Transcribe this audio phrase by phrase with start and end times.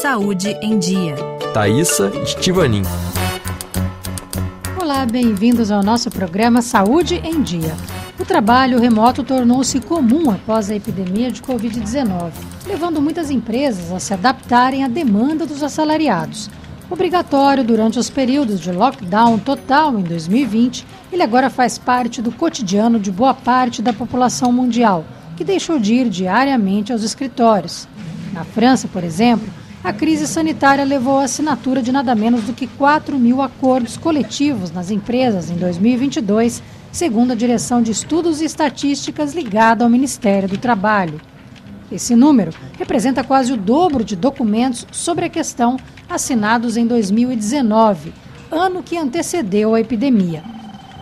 [0.00, 1.16] Saúde em Dia.
[1.52, 2.82] Thaisa Estivanin.
[4.80, 7.74] Olá, bem-vindos ao nosso programa Saúde em Dia.
[8.16, 12.30] O trabalho remoto tornou-se comum após a epidemia de Covid-19,
[12.68, 16.48] levando muitas empresas a se adaptarem à demanda dos assalariados.
[16.88, 23.00] Obrigatório durante os períodos de lockdown total em 2020, ele agora faz parte do cotidiano
[23.00, 25.04] de boa parte da população mundial,
[25.36, 27.88] que deixou de ir diariamente aos escritórios.
[28.32, 29.48] Na França, por exemplo,
[29.82, 34.72] a crise sanitária levou à assinatura de nada menos do que 4 mil acordos coletivos
[34.72, 40.58] nas empresas em 2022, segundo a Direção de Estudos e Estatísticas ligada ao Ministério do
[40.58, 41.20] Trabalho.
[41.92, 48.12] Esse número representa quase o dobro de documentos sobre a questão assinados em 2019,
[48.50, 50.42] ano que antecedeu a epidemia.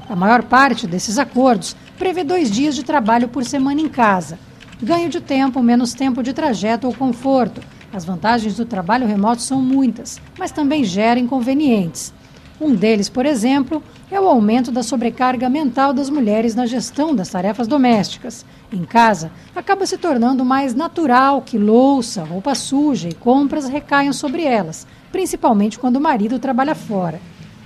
[0.08, 4.38] A maior parte desses acordos prevê dois dias de trabalho por semana em casa,
[4.80, 7.60] ganho de tempo, menos tempo de trajeto ou conforto.
[7.96, 12.12] As vantagens do trabalho remoto são muitas, mas também gera inconvenientes.
[12.60, 17.30] Um deles, por exemplo, é o aumento da sobrecarga mental das mulheres na gestão das
[17.30, 18.44] tarefas domésticas.
[18.70, 24.44] Em casa, acaba se tornando mais natural que louça, roupa suja e compras recaiam sobre
[24.44, 27.18] elas, principalmente quando o marido trabalha fora.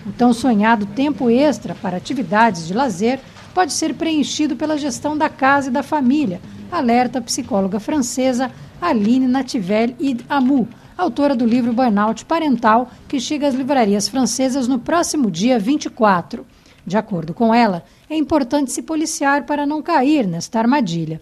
[0.07, 3.19] O tão sonhado tempo extra para atividades de lazer
[3.53, 8.49] pode ser preenchido pela gestão da casa e da família, alerta a psicóloga francesa
[8.81, 14.79] Aline Nativel Id Amou, autora do livro Burnout Parental, que chega às livrarias francesas no
[14.79, 16.47] próximo dia 24.
[16.87, 21.21] De acordo com ela, é importante se policiar para não cair nesta armadilha.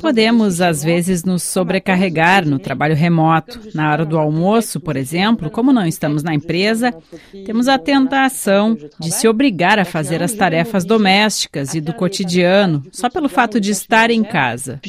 [0.00, 3.60] Podemos, às vezes, nos sobrecarregar no trabalho remoto.
[3.74, 6.94] Na hora do almoço, por exemplo, como não estamos na empresa,
[7.44, 13.10] temos a tentação de se obrigar a fazer as tarefas domésticas e do cotidiano só
[13.10, 14.80] pelo fato de estar em casa.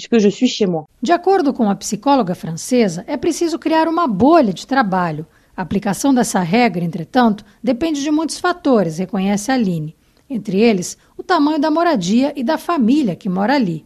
[1.01, 5.25] De acordo com a psicóloga francesa, é preciso criar uma bolha de trabalho
[5.57, 9.95] a aplicação dessa regra, entretanto, depende de muitos fatores, reconhece Aline.
[10.29, 13.83] Entre eles, o tamanho da moradia e da família que mora ali.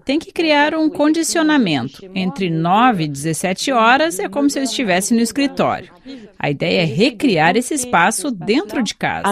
[0.00, 2.00] Tem que criar um condicionamento.
[2.14, 5.90] Entre 9 e 17 horas é como se eu estivesse no escritório.
[6.38, 9.28] A ideia é recriar esse espaço dentro de casa.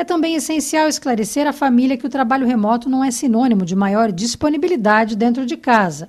[0.00, 4.10] É também essencial esclarecer à família que o trabalho remoto não é sinônimo de maior
[4.10, 6.08] disponibilidade dentro de casa.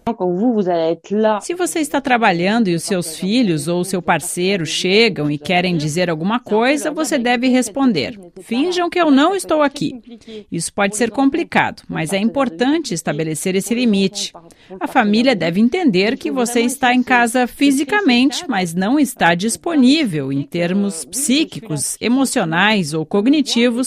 [1.41, 6.09] Se você está trabalhando e os seus filhos ou seu parceiro chegam e querem dizer
[6.09, 10.01] alguma coisa, você deve responder: Finjam que eu não estou aqui.
[10.50, 14.31] Isso pode ser complicado, mas é importante estabelecer esse limite.
[14.80, 20.44] A família deve entender que você está em casa fisicamente, mas não está disponível em
[20.44, 23.81] termos psíquicos, emocionais ou cognitivos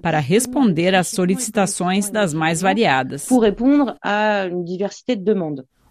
[0.00, 3.28] para responder às solicitações das mais variadas.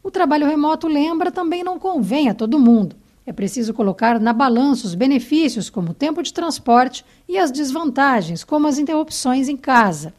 [0.04, 2.96] O trabalho remoto, lembra, também não convém a todo mundo.
[3.26, 8.44] É preciso colocar na balança os benefícios, como o tempo de transporte, e as desvantagens,
[8.44, 10.14] como as interrupções em casa.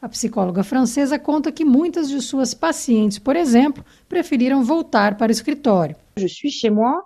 [0.00, 5.32] A psicóloga francesa conta que muitas de suas pacientes, por exemplo, preferiram voltar para o
[5.32, 5.96] escritório.
[6.16, 7.02] Je suis chez moi,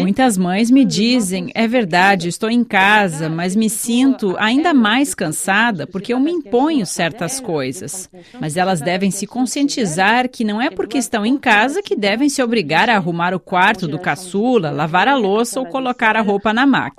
[0.00, 5.86] Muitas mães me dizem: é verdade, estou em casa, mas me sinto ainda mais cansada
[5.86, 8.08] porque eu me imponho certas coisas.
[8.40, 12.42] Mas elas devem se conscientizar que não é porque estão em casa que devem se
[12.42, 16.64] obrigar a arrumar o quarto do caçula, lavar a louça ou colocar a roupa na
[16.64, 16.94] máquina.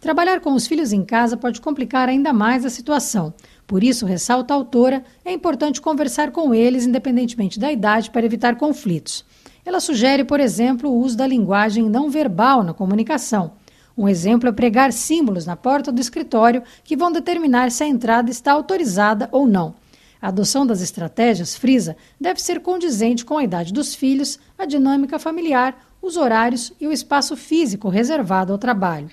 [0.00, 3.32] Trabalhar com os filhos em casa pode complicar ainda mais a situação.
[3.66, 8.56] Por isso, ressalta a autora, é importante conversar com eles, independentemente da idade, para evitar
[8.56, 9.24] conflitos.
[9.64, 13.52] Ela sugere, por exemplo, o uso da linguagem não verbal na comunicação.
[13.96, 18.30] Um exemplo é pregar símbolos na porta do escritório que vão determinar se a entrada
[18.30, 19.74] está autorizada ou não.
[20.22, 25.18] A adoção das estratégias, frisa, deve ser condizente com a idade dos filhos, a dinâmica
[25.18, 29.08] familiar, os horários e o espaço físico reservado ao trabalho.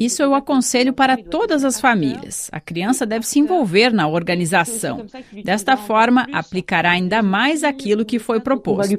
[0.00, 2.48] Isso eu aconselho para todas as famílias.
[2.52, 5.06] A criança deve se envolver na organização.
[5.44, 8.96] Desta forma, aplicará ainda mais aquilo que foi proposto.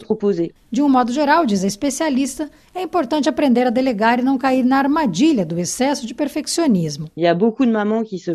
[0.72, 4.63] De um modo geral, diz a especialista, é importante aprender a delegar e não cair
[4.63, 7.12] na armadilha do excesso de perfeccionismo.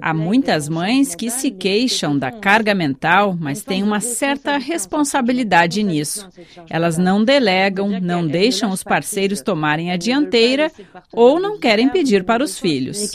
[0.02, 6.28] Há muitas mães que se queixam da carga mental, mas têm uma certa responsabilidade nisso.
[6.69, 10.70] Elas não delegam, não deixam os parceiros tomarem a dianteira
[11.12, 13.10] ou não querem pedir para os filhos.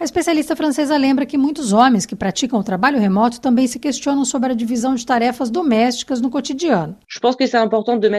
[0.00, 4.24] A especialista francesa lembra que muitos homens que praticam o trabalho remoto também se questionam
[4.24, 6.96] sobre a divisão de tarefas domésticas no cotidiano.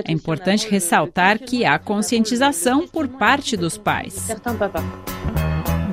[0.05, 4.27] É importante ressaltar que há conscientização por parte dos pais.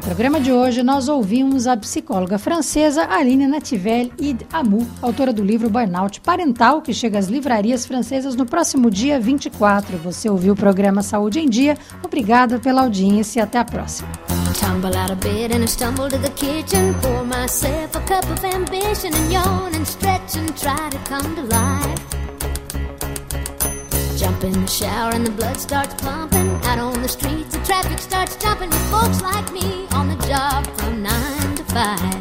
[0.09, 5.69] Programa de hoje, nós ouvimos a psicóloga francesa Aline Nativel Id Amu, autora do livro
[5.69, 9.99] Burnout Parental, que chega às livrarias francesas no próximo dia 24.
[9.99, 11.77] Você ouviu o programa Saúde em Dia.
[12.03, 14.09] Obrigada pela audiência e até a próxima.
[24.17, 26.38] Jump in the shower and the blood starts pumping.
[26.69, 30.67] Out on the streets, the traffic starts jumping with folks like me on the job
[30.77, 32.21] from nine to five.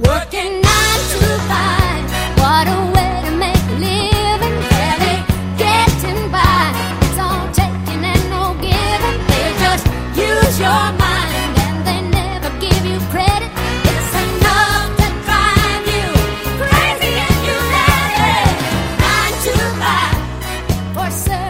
[0.00, 2.04] Working nine to five,
[2.42, 5.16] what a way to make a living, barely
[5.56, 6.66] getting by.
[7.06, 9.18] It's all taking and no giving.
[9.30, 9.86] They just
[10.18, 13.50] use your mind and they never give you credit.
[13.90, 16.10] It's enough to drive you
[16.58, 18.54] Crazy and you let it.
[18.98, 20.18] Nine to five
[20.96, 21.43] for certain.